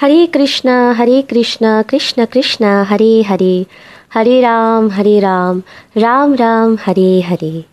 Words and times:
हरे 0.00 0.26
कृष्णा 0.26 0.92
हरे 0.92 1.22
कृष्णा, 1.22 1.82
कृष्ण 1.82 2.24
कृष्ण, 2.24 2.64
हरे 2.64 3.22
हरे। 3.22 3.66
हरे 4.14 4.40
राम 4.40 4.90
हरे 4.90 5.18
राम। 5.20 5.62
राम 5.96 6.34
राम, 6.34 6.76
हरे 6.86 7.20
हरे। 7.20 7.64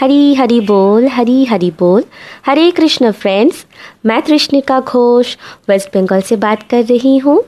हरी 0.00 0.34
हरी 0.34 0.60
बोल, 0.60 1.06
हरी 1.08 1.44
हरी 1.44 1.70
बोल। 1.70 2.04
हरे 2.46 2.70
कृष्ण 2.70 3.10
फ्रेंड्स 3.12 3.66
मैं 4.06 4.22
कृष्णिका 4.22 4.80
घोष 4.80 5.36
वेस्ट 5.68 5.96
बंगाल 5.96 6.20
से 6.20 6.36
बात 6.36 6.62
कर 6.70 6.84
रही 6.84 7.18
हूँ। 7.18 7.42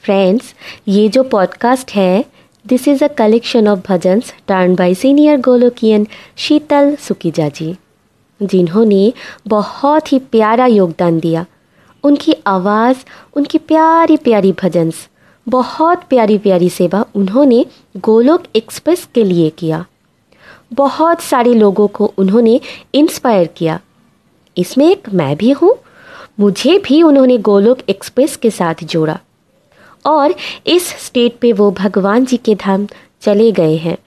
फ्रेंड्स 0.00 0.54
ये 0.88 1.08
जो 1.08 1.22
पॉडकास्ट 1.22 1.90
है 1.90 2.24
this 2.66 2.88
is 2.88 3.04
a 3.04 3.08
collection 3.08 3.68
of 3.68 3.80
bhajans 3.88 4.34
turn 4.48 4.74
by 4.74 4.94
senior 4.94 5.40
Golokian 5.40 6.06
Sheetal 6.36 6.96
Sukija 7.00 7.48
ji 7.48 7.74
जिन्होंने 8.42 9.12
बहुत 9.48 10.12
ही 10.12 10.18
प्यारा 10.18 10.66
योगदान 10.66 11.20
दिया। 11.20 11.46
उनकी 12.02 12.34
आवाज़, 12.46 12.96
उनकी 13.36 13.58
प्यारी 13.58 14.16
प्यारी 14.16 14.52
भजन्स, 14.52 15.08
बहुत 15.48 16.04
प्यारी 16.08 16.38
प्यारी 16.38 16.70
सेवा 16.70 17.04
उन्होंने 17.14 17.66
गोलोक 17.96 18.42
एक्सप्रेस 18.56 19.08
के 19.14 19.24
लिए 19.24 19.50
किया। 19.50 19.86
बहुत 20.72 21.20
सारे 21.20 21.54
लोगों 21.54 21.88
को 21.88 22.12
उन्होंने 22.18 22.60
इंस्पायर 22.94 23.46
किया। 23.46 23.80
इसमें 24.58 24.90
एक 24.90 25.08
मैं 25.14 25.36
भी 25.36 25.50
हूँ, 25.50 25.76
मुझे 26.40 26.78
भी 26.78 27.02
उन्होंने 27.02 27.38
गोलोक 27.38 27.78
एक्सप्रेस 27.88 28.36
के 28.36 28.50
साथ 28.50 28.74
जोड़ा। 28.82 29.20
और 30.06 30.34
इस 30.66 30.88
स्टेट 30.88 31.36
पे 31.40 31.52
वो 31.52 31.70
भगवान 31.70 32.24
जी 32.24 32.36
के 32.36 32.54
धाम 32.54 32.88
चले 33.20 33.52
गए 33.52 33.76
हैं। 33.76 33.98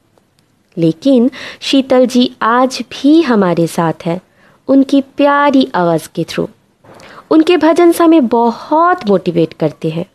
लेकिन 0.78 1.32
शीतल 1.62 2.06
जी 2.06 2.36
आज 2.42 2.84
भी 2.92 3.22
हमारे 3.22 3.68
साथ 3.68 3.94
है, 4.06 4.22
उनकी 4.68 5.02
प्यारी 5.02 5.72
आवाज़ 5.76 6.10
के 6.16 6.24
थ्रू। 6.24 6.50
उनके 7.32 7.58
भजन 7.58 7.94
हमें 8.00 8.28
बहुत 8.28 9.08
मोटिवेट 9.08 9.54
करते 9.54 9.90
हैं। 9.90 10.06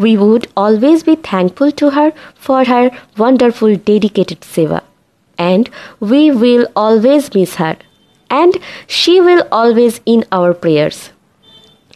We 0.00 0.16
would 0.16 0.46
always 0.56 1.02
be 1.06 1.14
thankful 1.24 1.70
to 1.70 1.88
her 1.88 2.12
for 2.40 2.68
her 2.68 2.90
wonderful 3.18 3.76
dedicated 3.86 4.44
seva 4.54 4.80
and 5.38 5.68
we 6.02 6.28
will 6.30 6.66
always 6.76 7.30
miss 7.36 7.58
her 7.58 7.76
and 8.30 8.58
she 8.88 9.18
will 9.20 9.40
always 9.52 10.00
in 10.06 10.24
our 10.32 10.52
prayers 10.52 11.10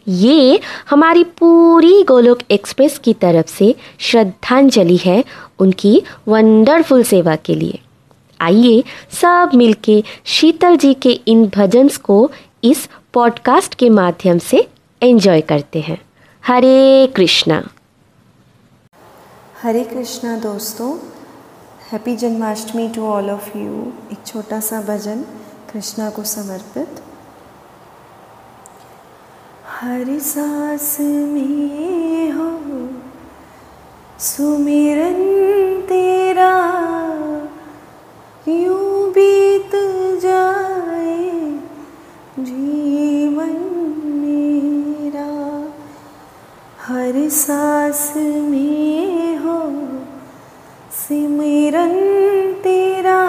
ये 0.07 0.59
हमारी 0.89 1.23
पूरी 1.39 2.03
गोलोक 2.03 2.39
एक्सप्रेस 2.51 2.97
की 2.97 3.13
तरफ़ 3.13 3.47
से 3.47 3.73
श्रद्धांजलि 3.99 4.97
है 4.97 5.23
उनकी 5.59 6.01
वंडरफुल 6.27 7.03
सेवा 7.03 7.35
के 7.35 7.55
लिए। 7.55 7.79
आइए 8.39 8.83
सब 9.11 9.51
मिलके 9.55 10.03
शीतल 10.25 10.75
जी 10.75 10.93
के 10.93 11.11
इन 11.25 11.45
भजन्स 11.55 11.97
को 11.97 12.31
इस 12.63 12.87
पॉडकास्ट 13.15 13.75
के 13.75 13.89
माध्यम 13.89 14.37
से 14.37 14.69
एंजॉय 15.03 15.41
करते 15.41 15.81
हैं। 15.81 16.01
हरे 16.47 17.07
कृष्णा। 17.15 17.69
हरे 19.61 19.83
कृष्णा 19.83 20.37
दोस्तों 20.37 20.97
happy 21.91 22.15
Janmashtami 22.15 22.89
to 22.89 23.07
all 23.07 23.29
of 23.29 23.57
you 23.57 23.93
एक 24.11 24.17
छोटा 24.25 24.59
सा 24.59 24.81
भजन 24.81 25.21
कृष्णा 25.73 26.09
को 26.09 26.23
समर्पित। 26.23 26.89
हर 29.67 30.19
सांस 30.19 30.97
में 30.99 32.31
हो, 32.31 32.89
सुमिरन 34.19 35.17
तेरा, 35.81 36.59
यूँ 38.47 39.11
बीत 39.11 39.71
जाए 40.21 40.64
हर 46.95 47.27
सांस 47.29 48.13
में 48.17 49.37
हो, 49.37 49.59
सिमरन 50.91 51.93
तेरा 52.53 53.23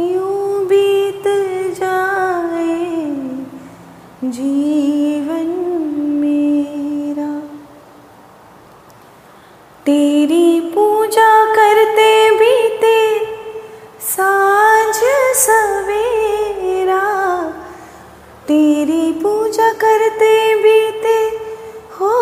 यूँ 0.00 0.64
बीत 0.66 1.24
जाए, 1.80 2.78
जीवन 4.24 5.50
मेरा। 6.20 7.30
तेरी 9.86 10.60
पूजा 10.60 11.30
करते 11.46 12.30
बीते, 12.30 12.98
साँझ 14.00 14.96
सवेरा। 15.36 17.06
तेरी 18.48 19.12
पूजा 19.12 19.72
करते 19.72 20.49
हो 22.00 22.12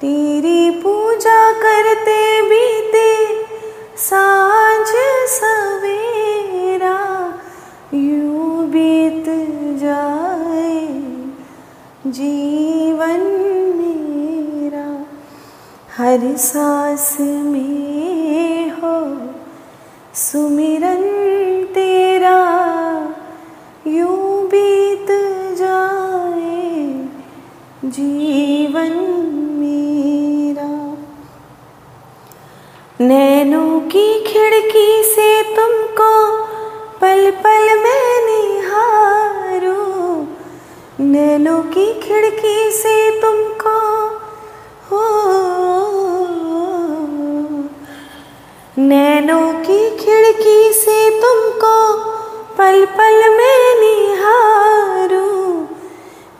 तेरी 0.00 0.70
पूजा 0.80 1.40
करते 1.60 2.20
बीते 2.42 3.10
साँझ 3.98 4.88
सवेरा, 5.30 6.96
यूँ 7.94 8.66
बीत 8.70 9.28
जाए 9.82 10.80
जीवन 12.10 13.22
मेरा। 13.76 14.88
हर 15.96 16.36
सांस 16.38 17.16
में 17.20 18.70
हो 18.72 18.96
सुमिरन 20.22 21.02
तेरा, 21.74 22.38
यूँ 23.86 24.46
बीत 24.46 25.11
जीवन 27.92 28.92
मेरा। 29.60 30.96
नैनों 33.00 33.80
की 33.80 34.20
खिड़की 34.20 35.02
से 35.02 35.42
तुमको 35.42 36.38
पल 37.00 37.30
पल 37.30 37.80
मैं 37.80 38.26
निहारूं। 38.26 40.26
नैनों 41.00 41.62
की 41.62 42.00
खिड़की 42.00 42.70
से 42.70 43.20
तुमको 43.20 43.78
हो। 44.90 45.02
नैनों 48.78 49.52
की 49.52 49.96
खिड़की 49.96 50.72
से 50.72 51.10
तुमको 51.10 51.96
पल 52.58 52.86
पल 52.86 53.36
मैं 53.36 53.80
निहारूं। 53.80 55.66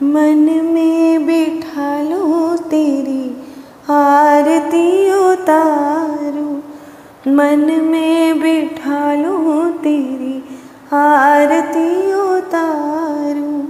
मन 0.03 0.65
में 0.65 1.12
उतारूं 5.43 6.55
मन 7.35 7.65
में 7.83 8.41
बिठा 8.41 9.15
लूँ 9.15 9.71
तेरी 9.79 10.37
आरती 10.93 11.89
उतारूं 12.13 13.63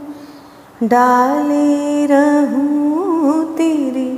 डाले 0.89 2.07
रहूँ 2.07 3.45
तेरे 3.57 4.11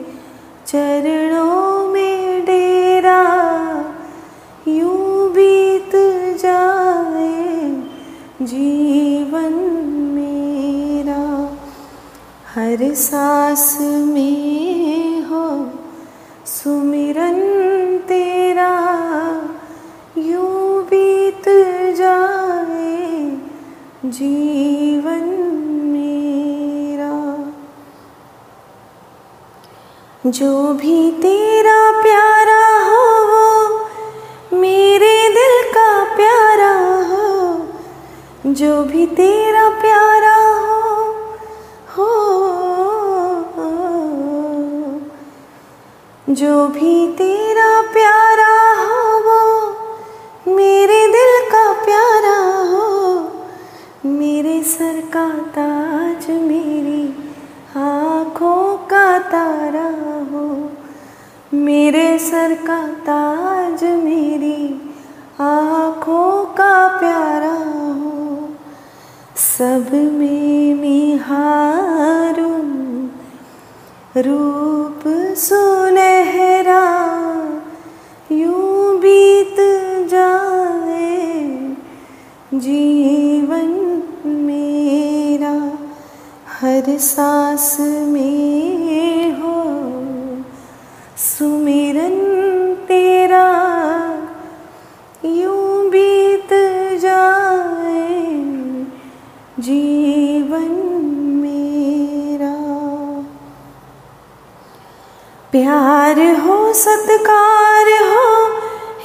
चरणों 0.67 1.89
में 1.89 2.45
डेरा, 2.45 3.23
यूँ 4.69 5.31
बीत 5.33 5.93
जाए 6.43 7.71
जीवन 8.43 9.55
मेरा। 10.15 11.23
हर 12.55 12.93
सांस 12.95 13.77
में 13.81 14.94
सुमिरन 17.15 17.99
तेरा 17.99 18.71
यूँ 20.19 20.83
बीत 20.85 21.45
जाए 21.97 22.97
जीवन 24.05 25.23
मेरा। 25.93 27.13
जो 30.31 30.73
भी 30.73 31.11
तेरा 31.23 31.79
प्यारा 32.03 32.61
हो, 32.89 33.05
वो 33.29 34.59
मेरे 34.59 35.15
दिल 35.29 35.57
का 35.71 36.17
प्यारा 36.17 36.75
हो। 37.11 38.53
जो 38.53 38.83
भी 38.85 39.07
तेरा 39.07 39.69
प्यारा 39.81 40.37
हो 40.67 40.91
हो 41.97 42.24
जो 46.31 46.67
भी 46.69 47.13
तेरा 47.13 47.83
प्यारा 47.83 48.83
हो, 48.83 49.19
वो 49.19 49.69
मेरे 50.57 51.07
दिल 51.07 51.51
का 51.53 51.73
प्यारा 51.73 52.39
हो। 52.71 53.29
मेरे 54.09 54.63
सर 54.63 55.03
का 55.13 55.31
ताज 55.31 56.31
मेरी 56.31 57.33
आँखों 57.77 58.77
का 58.77 59.19
तारा 59.19 59.89
हो। 60.33 60.71
मेरे 61.55 62.19
सर 62.19 62.55
का 62.55 62.87
ताज 62.87 63.85
मेरी 63.85 64.93
आँखों 65.41 66.45
का 66.45 66.89
प्यारा 66.99 67.55
हो। 68.01 68.49
सब 69.37 69.91
में 69.93 70.75
निहारूं, 70.75 72.65
रूप 74.17 75.03
सुनहरा 75.37 75.74
जीवन 82.55 84.03
मेरा, 84.27 85.79
हर 86.49 86.99
सांस 86.99 87.77
में 87.81 89.33
हो। 89.33 89.63
सुमिरन 91.17 92.15
तेरा, 92.89 93.49
यूँ 95.25 95.91
बीत 95.91 96.49
जाए। 97.01 98.25
जीवन 99.59 100.71
मेरा। 101.43 102.55
प्यार 105.53 106.41
हो, 106.41 106.73
सत्कार 106.73 107.87
हो 107.87 108.47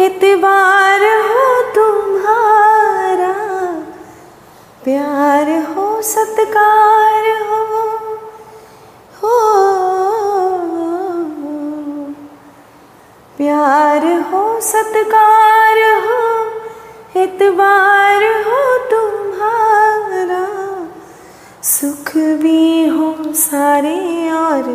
इतबार 0.05 1.01
हो 1.01 1.48
प्यार 4.89 5.49
हो, 5.65 6.01
सत्कार 6.01 7.25
हो 7.47 7.57
हो, 9.19 9.33
प्यार 13.37 14.05
हो, 14.31 14.41
सत्कार 14.61 15.81
हो 16.05 16.23
इतबार 17.23 18.23
हो 18.47 18.63
तुम्हारा, 18.91 20.43
सुख 21.63 22.11
भी 22.41 22.87
हो 22.87 23.13
सारे 23.33 24.31
और 24.31 24.71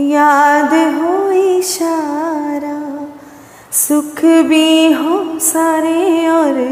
याद 0.00 0.74
हो 0.98 1.30
इशारा, 1.30 2.76
सुख 3.86 4.24
भी 4.50 4.92
हो 4.92 5.38
सारे 5.38 6.28
और 6.28 6.62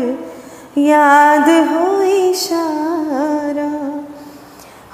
याद 0.78 1.48
हो 1.70 2.02
इशारा, 2.02 3.72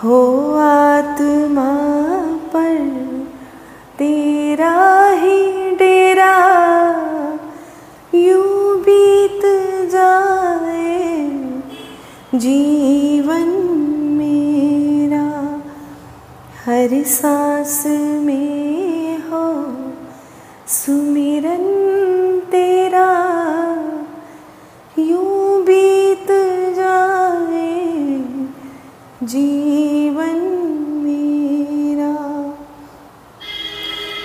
हो 0.02 0.18
आत्मा 0.58 1.68
पर 2.54 2.78
तेरा 3.98 4.74
ही 5.20 5.38
डेरा, 5.76 6.34
यूँ 8.14 8.78
बीत 8.80 9.42
जाए 9.92 11.06
जीवन 12.34 13.48
मेरा, 14.18 15.26
हर 16.64 17.02
सांस 17.06 17.82
में 18.26 18.57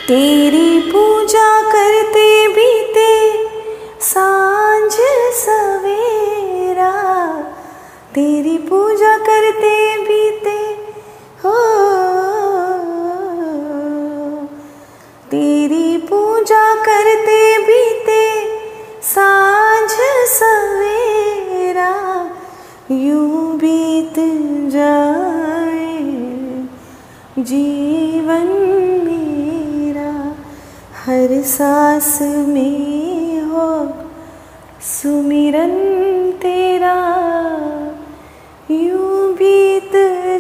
तेरी 0.08 0.92
पूजा 0.92 1.62
करते 1.62 2.48
बीते, 2.48 3.46
साँझ 4.02 4.92
सवेरा। 5.34 6.92
तेरी 8.16 8.58
पूजा 8.58 9.18
करते 9.18 9.98
बीते, 9.98 10.78
हो। 11.44 11.56
तेरी 15.32 15.98
पूजा 15.98 16.76
करते 16.76 17.58
बीते, 17.58 18.56
साँझ 19.02 19.92
सवेरा। 20.30 22.26
यूँ 22.92 23.58
बीत 23.58 24.16
जाए, 24.72 25.98
जीवन 27.44 28.83
सांस 31.44 32.20
में 32.22 33.42
हो 33.42 33.88
सुमिरन 34.82 35.74
तेरा 36.32 36.96
यूँ 38.72 39.34
बीत 39.34 39.92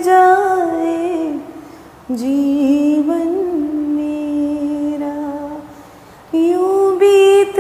जाए 0.03 1.39
जीवन 2.11 3.27
मेरा। 3.97 5.15
यूँ 6.37 6.95
बीत 6.95 7.55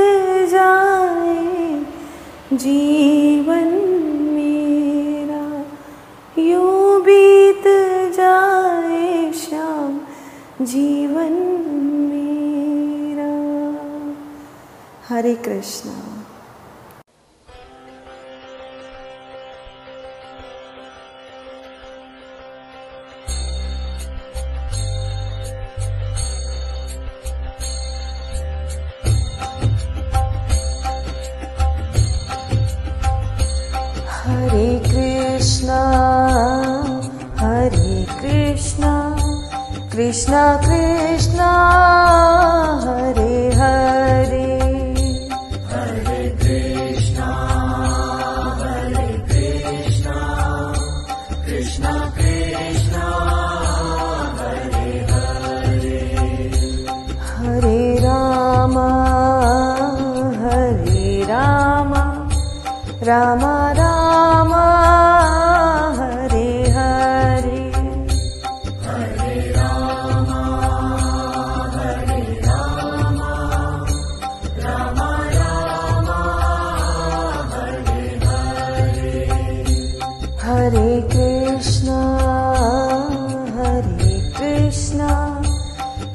जाए 0.49 1.81
जीवन 2.53 3.12
हरे 15.13 15.35
कृष्णा। 15.35 16.02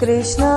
कृष्णा 0.09 0.50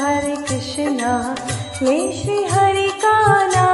हरे 0.00 0.36
कृष्ण 0.48 1.12
मे 1.82 1.96
श्री 2.18 2.42
हरि 2.52 2.88
का 3.04 3.65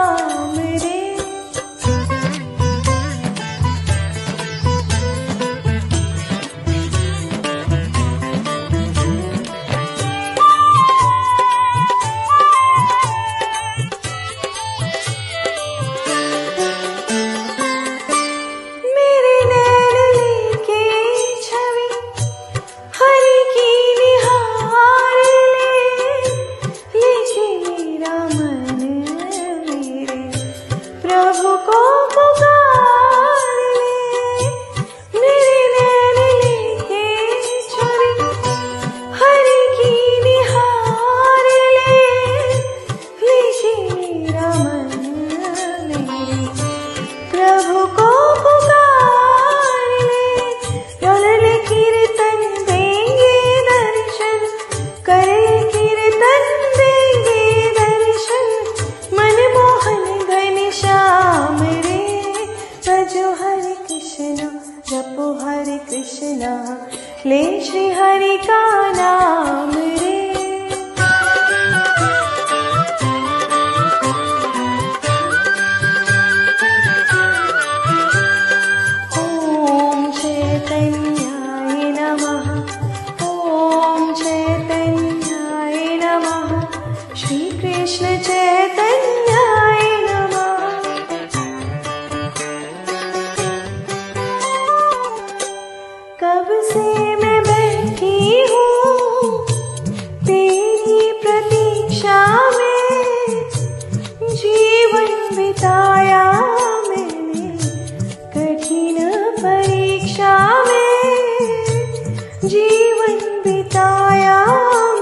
जीवन 112.53 113.19
बिताया 113.45 114.39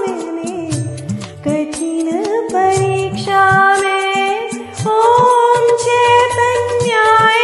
मैंने 0.01 0.59
कठिन 1.47 2.09
परीक्षा 2.53 3.41
ीवीन 3.85 4.53
ॐ 4.89 5.67
चेतन्याय 5.85 7.43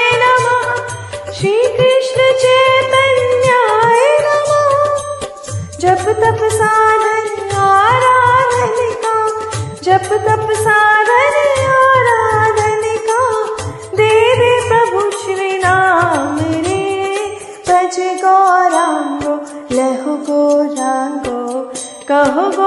श्रीकृष्ण 1.38 2.28
नमः। 4.26 4.62
जप 5.80 6.04
तप 6.22 6.40
साधन 6.52 7.50
आराधन 7.64 8.78
का 9.04 9.16
जप 9.82 10.08
तप 10.28 10.46
साधन 10.60 11.05
हो 22.34 22.65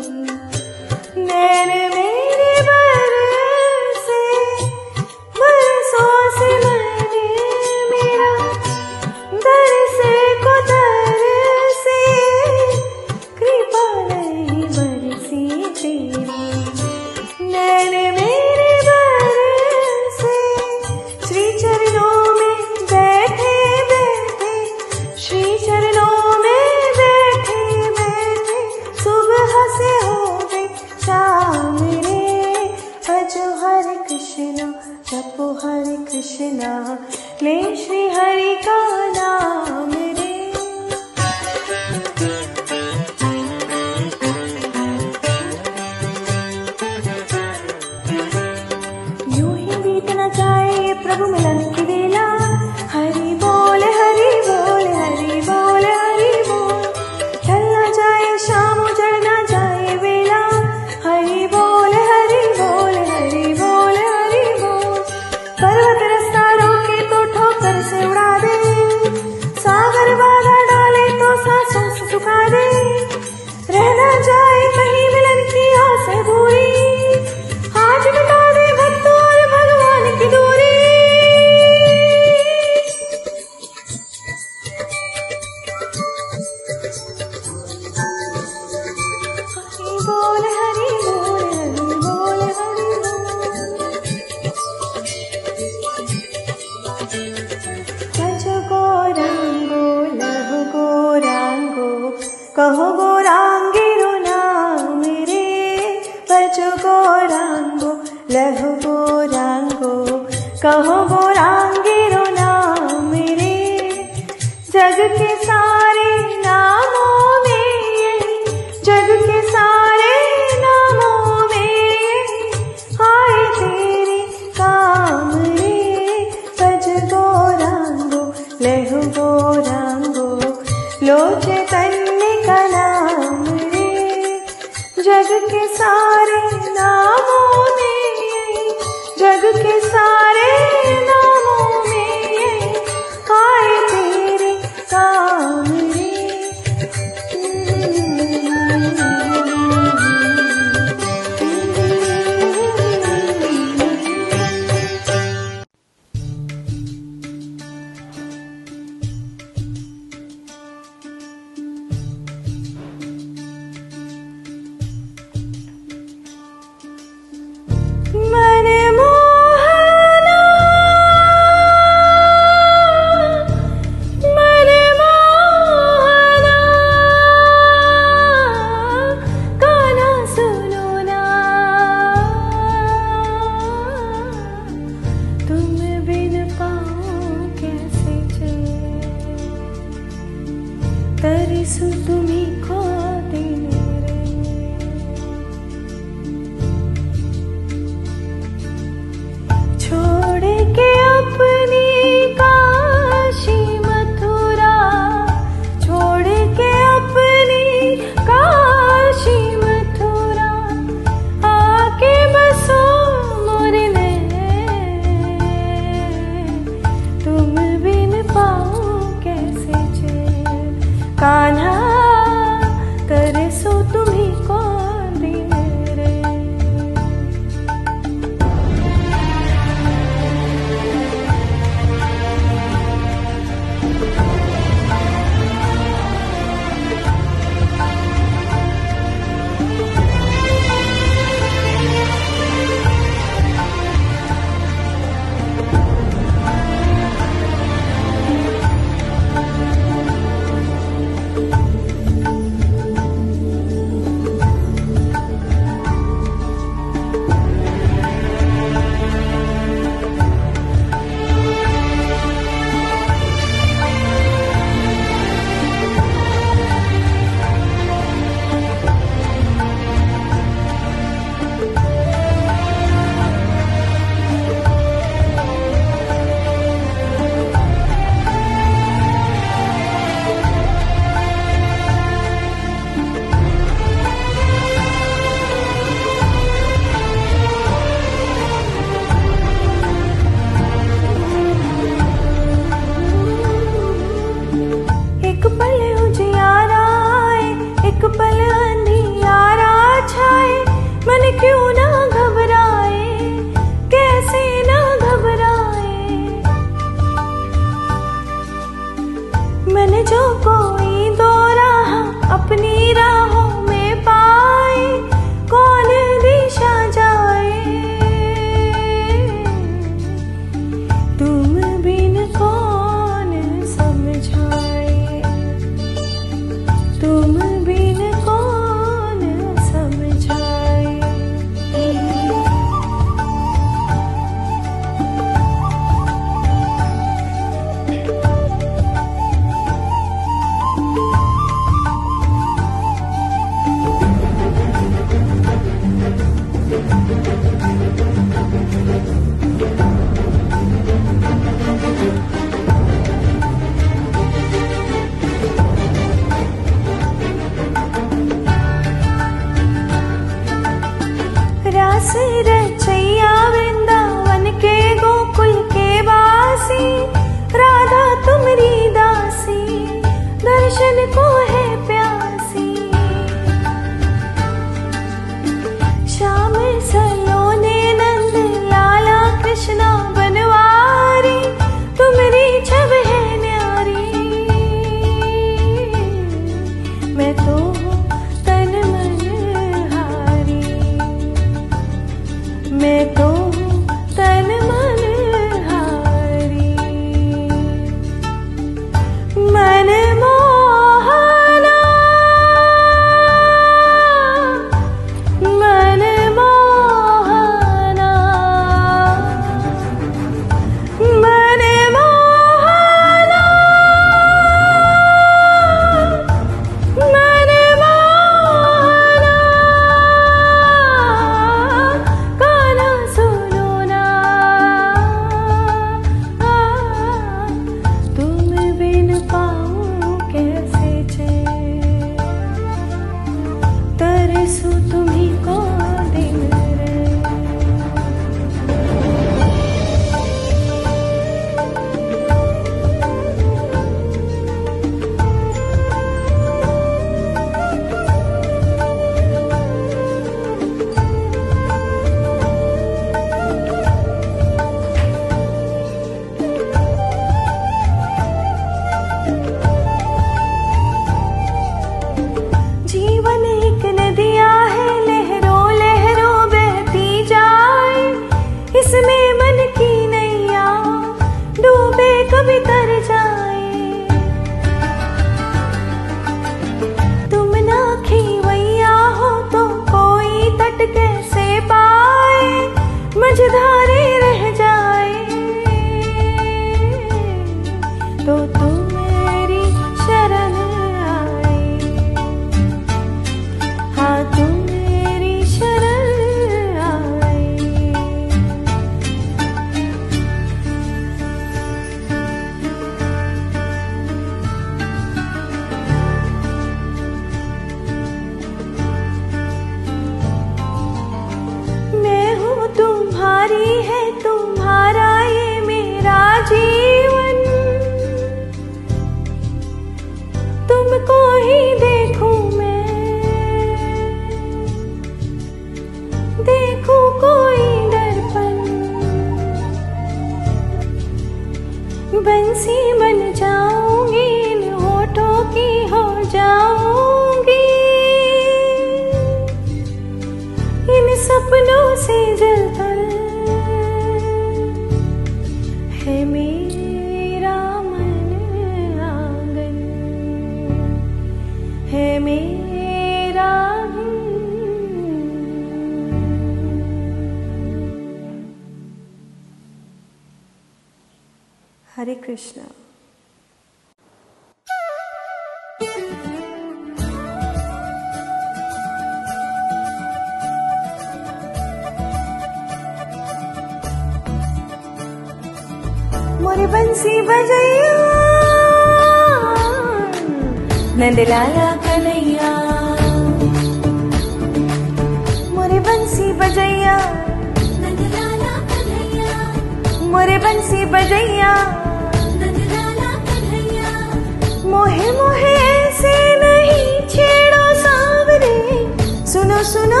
सुनो 599.72 600.00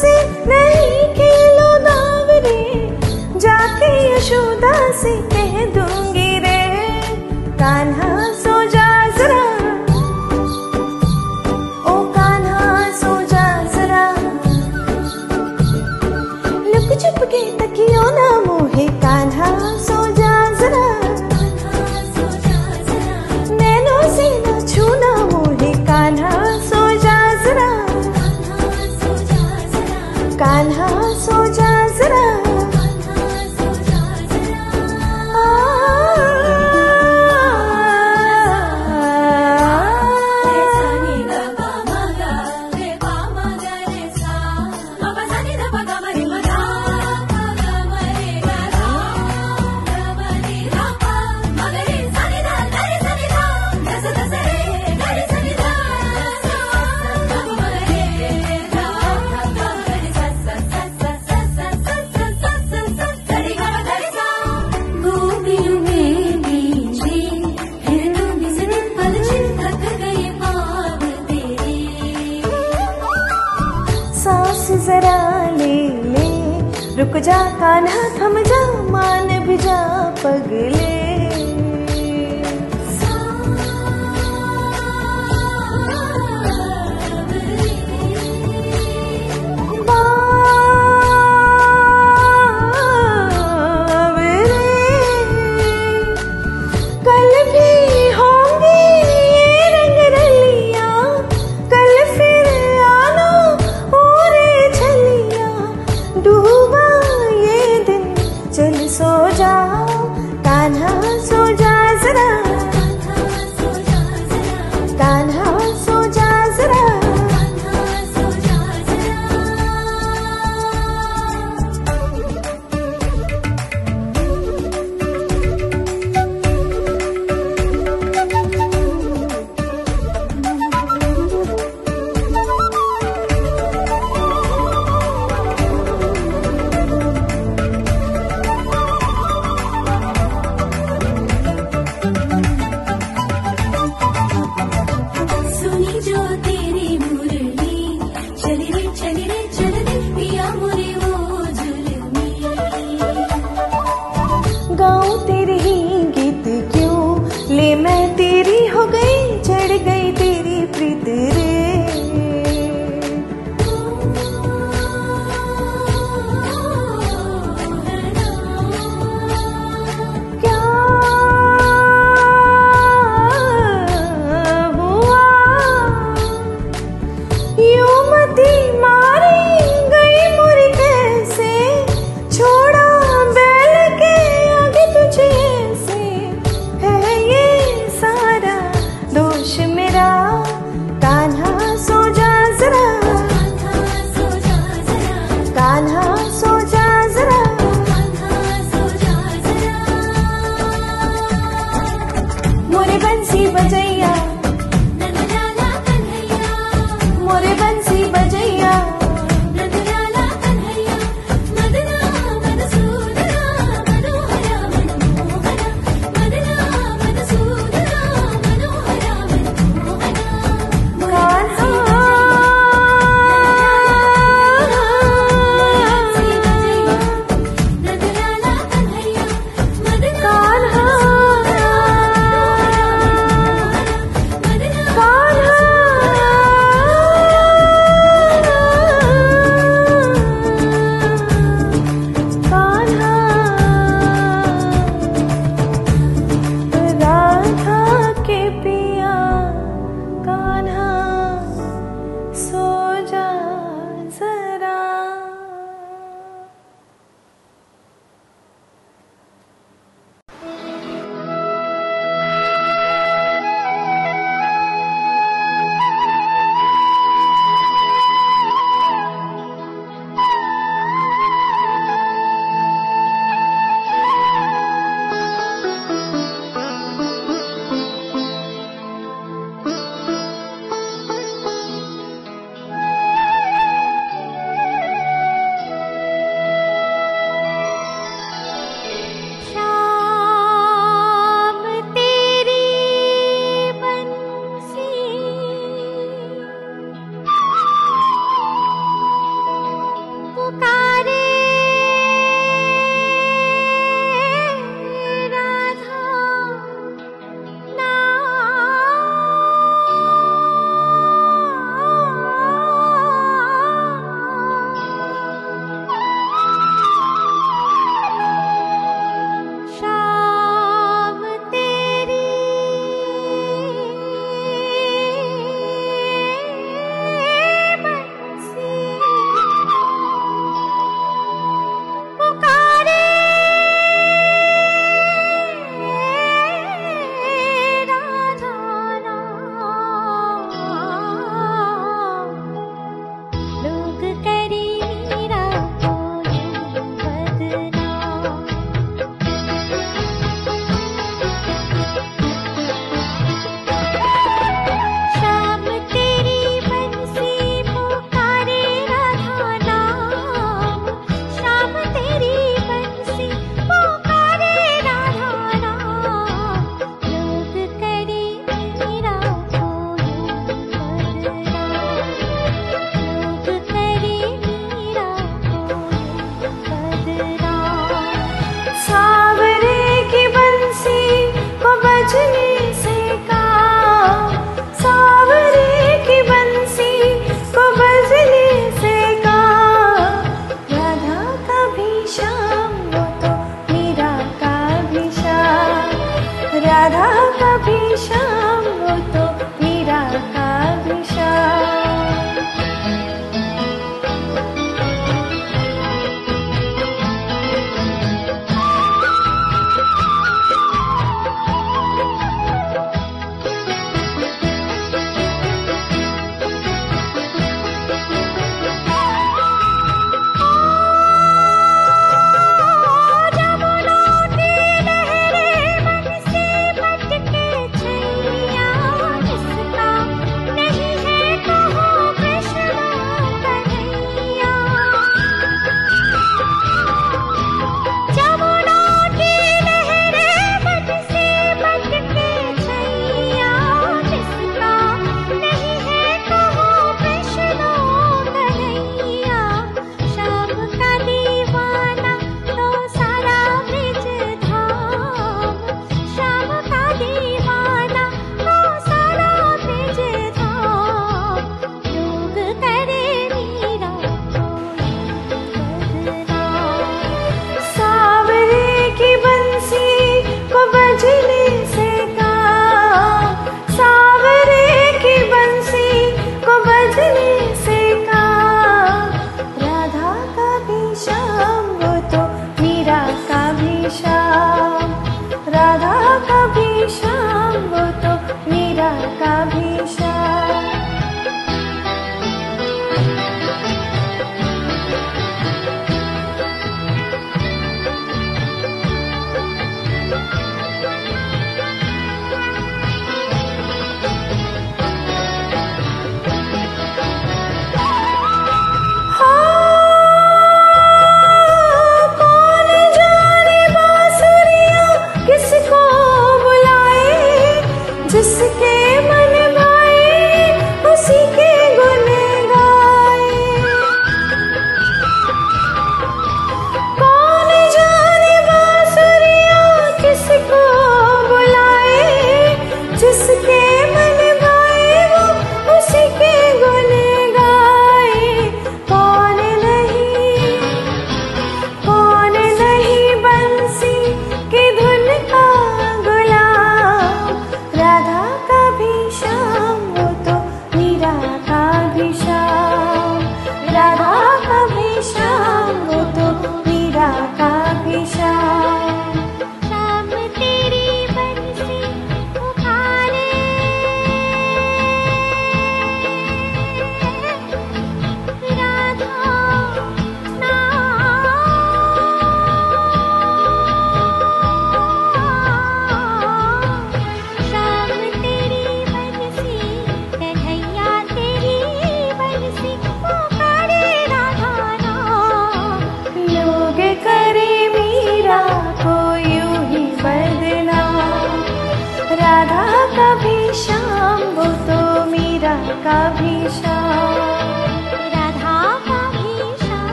से 0.00 0.12
नहीं 0.48 0.98
खेलो 1.14 1.68
दावरे 1.86 2.60
जाके 3.44 3.90
यशोदा 4.12 4.74
से 5.02 5.14
कह 5.34 5.54
दूँगी 5.76 6.38
रे। 6.44 6.60
कान्हा 7.62 8.09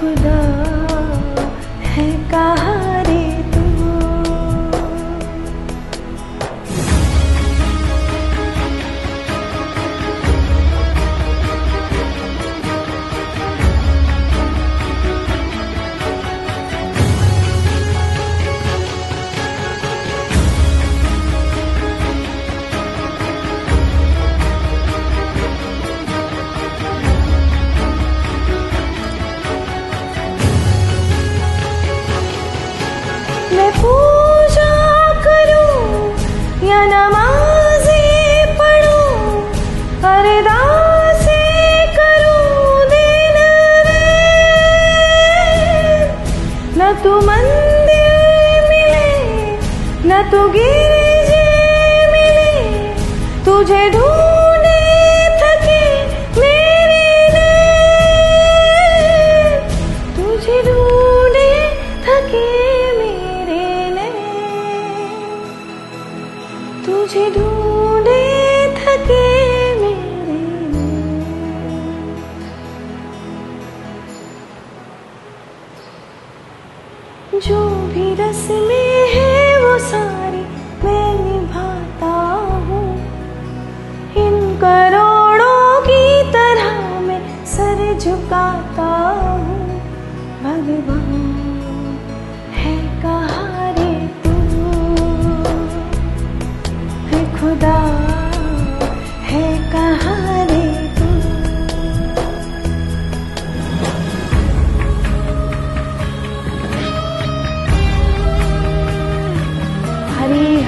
खुदा 0.00 0.49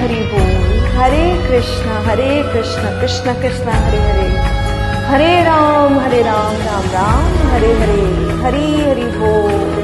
हरि 0.03 0.15
बोल। 0.15 0.79
हरे 0.97 1.47
कृष्ण 1.47 1.89
हरे 1.89 2.43
कृष्ण 2.53 3.01
कृष्ण 3.01 3.33
कृष्ण, 3.33 3.69
हरे 3.69 3.97
हरे। 3.97 4.29
हरे 5.07 5.43
राम 5.43 5.99
हरे 5.99 6.21
राम 6.23 6.55
राम 6.55 6.83
राम, 6.83 7.51
हरे 7.51 7.73
हरे। 7.73 8.01
हरि 8.43 8.89
हरि 8.89 9.05
बोल। 9.05 9.83